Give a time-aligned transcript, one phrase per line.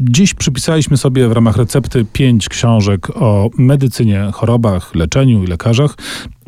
[0.00, 5.94] Dziś przypisaliśmy sobie w ramach recepty pięć książek o medycynie, chorobach, leczeniu i lekarzach.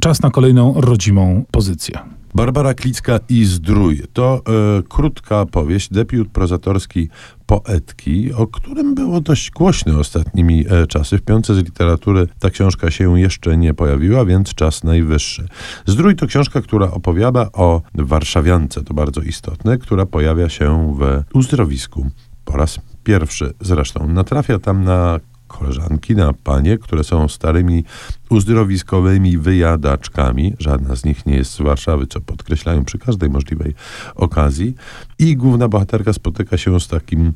[0.00, 1.98] Czas na kolejną rodzimą pozycję.
[2.34, 4.42] Barbara Klicka i Zdrój to
[4.78, 7.08] e, krótka powieść, debiut prozatorski
[7.46, 11.18] poetki, o którym było dość głośno ostatnimi e, czasy.
[11.18, 15.48] W piące z literatury ta książka się jeszcze nie pojawiła, więc czas najwyższy.
[15.86, 22.06] Zdrój to książka, która opowiada o warszawiance, to bardzo istotne, która pojawia się w uzdrowisku
[22.44, 22.78] po raz
[23.08, 24.08] pierwszy zresztą.
[24.08, 27.84] Natrafia tam na koleżanki, na panie, które są starymi
[28.30, 30.54] uzdrowiskowymi wyjadaczkami.
[30.58, 33.74] Żadna z nich nie jest z Warszawy, co podkreślają przy każdej możliwej
[34.14, 34.74] okazji.
[35.18, 37.32] I główna bohaterka spotyka się z takim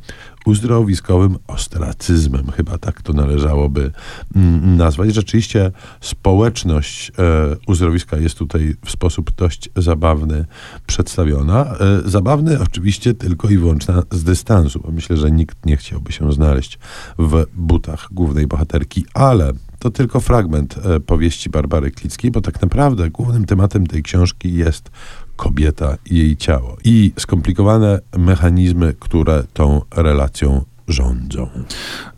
[0.47, 3.91] uzdrowiskowym ostracyzmem, chyba tak to należałoby
[4.36, 5.14] mm, nazwać.
[5.14, 10.45] Rzeczywiście społeczność e, uzdrowiska jest tutaj w sposób dość zabawny
[10.86, 11.64] przedstawiona.
[11.64, 16.33] E, zabawny oczywiście tylko i wyłącznie z dystansu, bo myślę, że nikt nie chciałby się
[16.33, 16.78] znaleźć
[17.19, 23.11] w butach głównej bohaterki, ale to tylko fragment e, powieści Barbary Klickiej, bo tak naprawdę
[23.11, 24.91] głównym tematem tej książki jest
[25.36, 31.48] kobieta i jej ciało i skomplikowane mechanizmy, które tą relacją rządzą.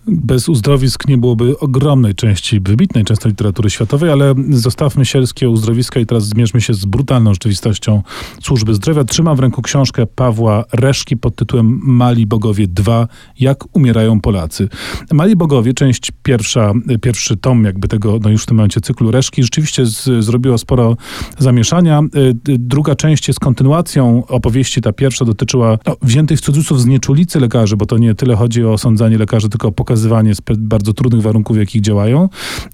[0.06, 6.06] Bez uzdrowisk nie byłoby ogromnej części wybitnej często literatury światowej, ale zostawmy sielskie uzdrowiska i
[6.06, 8.02] teraz zmierzmy się z brutalną rzeczywistością
[8.42, 9.04] służby zdrowia.
[9.04, 13.08] Trzymam w ręku książkę Pawła Reszki pod tytułem Mali Bogowie 2.
[13.40, 14.68] Jak umierają Polacy.
[15.12, 19.42] Mali Bogowie, część pierwsza, pierwszy tom jakby tego, no już w tym momencie cyklu Reszki,
[19.42, 20.96] rzeczywiście z, zrobiło sporo
[21.38, 22.02] zamieszania.
[22.16, 24.80] Y, druga część jest kontynuacją opowieści.
[24.80, 28.72] Ta pierwsza dotyczyła no, wziętej w cudzysłów znieczulicy lekarzy, bo to nie tyle chodzi o
[28.72, 32.24] osądzanie lekarzy, tylko o pokazywanie bardzo trudnych warunków, w jakich działają.
[32.24, 32.28] Y,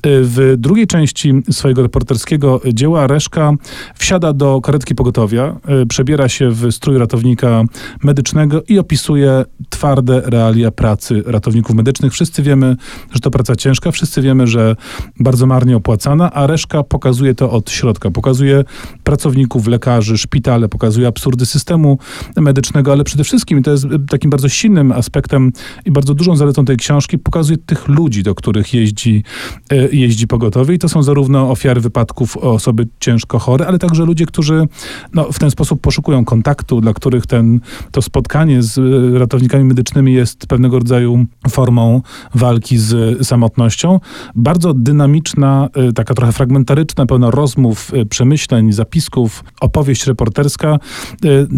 [0.04, 3.52] w drugiej części swojego reporterskiego dzieła Reszka
[3.94, 7.64] wsiada do karetki pogotowia, y, przebiera się w strój ratownika
[8.02, 12.12] medycznego i opisuje twarde realia pracy ratowników medycznych.
[12.12, 12.76] Wszyscy wiemy,
[13.12, 14.76] że to praca ciężka, wszyscy wiemy, że
[15.20, 18.10] bardzo marnie opłacana, a Reszka pokazuje to od środka.
[18.10, 18.64] Pokazuje
[19.04, 21.98] pracowników, lekarzy, szpitale, pokazuje absurdy systemu
[22.36, 25.52] medycznego, ale przede wszystkim, to jest takim bardzo silnym aspektem
[25.84, 29.24] i bardzo dużą zaletą tej książki, pokazuje tych ludzi, do których jeździ,
[29.70, 34.26] e, jeździ pogotowie i to są zarówno ofiary wypadków, osoby ciężko chore, ale także ludzie,
[34.26, 34.68] którzy
[35.14, 37.60] no, w ten sposób poszukują kontaktu, dla których ten,
[37.90, 42.02] to spotkanie z e, ratownikami medycznymi jest pewnego rodzaju formą
[42.34, 44.00] walki z samotnością.
[44.34, 50.78] Bardzo dynamiczna, e, taka trochę fragmentaryczna, pełna rozmów, przemyśleń, zapisków, opowieść reporterska,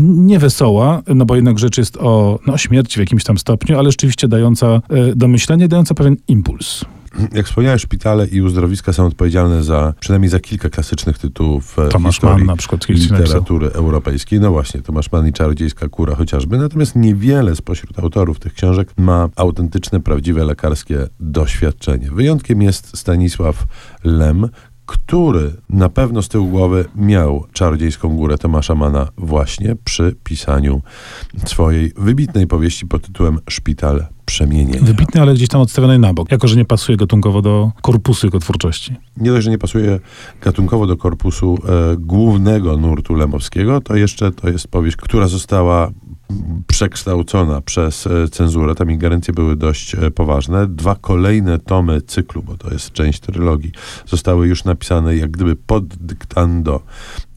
[0.02, 4.28] niewesoła, no bo jednak rzecz jest o no, śmierci w jakimś tam stopniu, ale rzeczywiście
[4.28, 4.80] dająca
[5.16, 6.84] do myślenia, dająca pewien impuls.
[7.32, 12.38] Jak wspomniałeś, szpitale i uzdrowiska są odpowiedzialne za przynajmniej za kilka klasycznych tytułów Tomasz historii
[12.38, 14.40] Mann na przykład literatury europejskiej.
[14.40, 16.58] No właśnie, Tomasz Mann i Czarodziejska Kura chociażby.
[16.58, 22.10] Natomiast niewiele spośród autorów tych książek ma autentyczne, prawdziwe lekarskie doświadczenie.
[22.10, 23.66] Wyjątkiem jest Stanisław
[24.04, 24.48] Lem,
[24.87, 30.82] który na pewno z tyłu głowy miał czarodziejską górę Tomasza Mana właśnie przy pisaniu
[31.47, 34.81] swojej wybitnej powieści pod tytułem Szpital Przemienienia.
[34.82, 38.38] Wybitny, ale gdzieś tam odstawiony na bok, jako że nie pasuje gatunkowo do korpusu jego
[38.38, 38.97] twórczości.
[39.16, 40.00] Nie dość, że nie pasuje
[40.41, 45.91] gatunkowo do korpusu e, głównego nurtu lemowskiego, to jeszcze to jest powieść, która została
[46.66, 48.75] przekształcona przez e, cenzurę.
[48.75, 50.66] Tam ingerencje były dość e, poważne.
[50.66, 53.72] Dwa kolejne tomy cyklu, bo to jest część trylogii,
[54.06, 56.82] zostały już napisane jak gdyby pod dyktando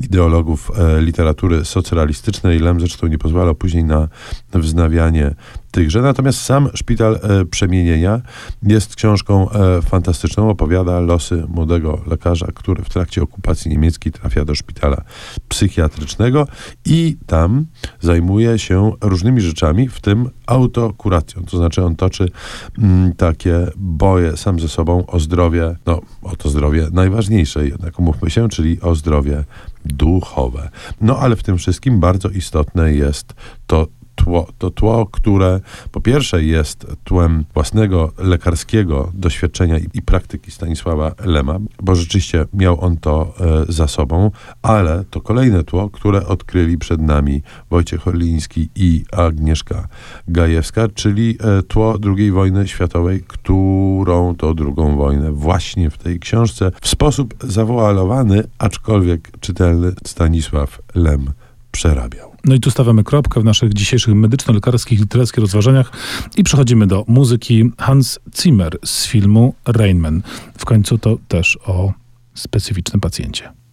[0.02, 2.60] ideologów e, literatury socrealistycznej.
[2.60, 4.08] Lem zresztą nie pozwalał później na
[4.54, 5.36] wznawianie
[5.72, 6.02] tychże.
[6.02, 7.20] Natomiast sam Szpital
[7.52, 8.22] Przemienienia
[8.64, 9.48] jest książką
[9.82, 10.50] fantastyczną.
[10.50, 15.02] Opowiada losy młodego lekarza, który w trakcie okupacji niemieckiej trafia do szpitala
[15.50, 16.48] psychiatrycznego
[16.86, 17.66] i tam
[18.00, 18.60] zajmuje
[19.02, 21.44] różnymi rzeczami, w tym autokuracją.
[21.44, 22.30] To znaczy on toczy
[22.78, 28.30] mm, takie boje sam ze sobą o zdrowie, no o to zdrowie najważniejsze jednak umówmy
[28.30, 29.44] się, czyli o zdrowie
[29.86, 30.70] duchowe.
[31.02, 33.34] No ale w tym wszystkim bardzo istotne jest
[33.68, 34.48] to, tło.
[34.58, 35.60] To tło, które
[35.92, 42.82] po pierwsze jest tłem własnego lekarskiego doświadczenia i, i praktyki Stanisława Lema, bo rzeczywiście miał
[42.82, 43.34] on to
[43.70, 44.32] e, za sobą,
[44.62, 49.88] ale to kolejne tło, które odkryli przed nami Wojciech Orliński i Agnieszka
[50.28, 56.72] Gajewska, czyli e, tło II wojny światowej, którą to drugą wojnę właśnie w tej książce
[56.82, 61.32] w sposób zawoalowany, aczkolwiek czytelny Stanisław Lem
[61.72, 62.35] przerabiał.
[62.46, 65.92] No i tu stawiamy kropkę w naszych dzisiejszych medyczno-lekarskich, literackich rozważaniach
[66.38, 70.22] i przechodzimy do muzyki Hans Zimmer z filmu Rainman.
[70.58, 71.94] W końcu to też o
[72.34, 73.65] specyficznym pacjencie.